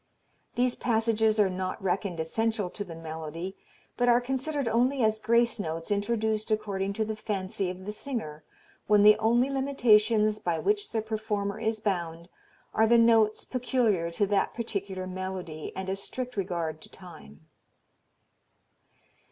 [0.55, 3.55] These passages are not reckoned essential to the melody,
[3.97, 8.43] but are considered only as grace notes introduced according to the fancy of the singer,
[8.87, 12.29] when the only limitations by which the performer is bound
[12.73, 17.41] are the notes peculiar to that particular melody and a strict regard to time."